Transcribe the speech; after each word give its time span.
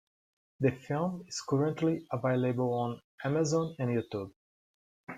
The 0.59 0.71
film 0.71 1.25
is 1.27 1.41
currently 1.47 2.07
available 2.11 2.73
on 2.73 3.01
Amazon 3.23 3.75
and 3.77 3.89
YouTube. 3.91 4.31